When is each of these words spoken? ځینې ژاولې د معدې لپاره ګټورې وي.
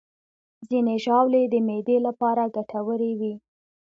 ځینې 0.69 0.95
ژاولې 1.03 1.43
د 1.49 1.55
معدې 1.67 1.97
لپاره 2.07 2.43
ګټورې 2.55 3.11
وي. 3.19 3.33